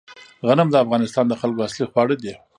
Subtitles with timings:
[0.47, 2.33] غنم د افغانستان د خلکو اصلي خواړه دي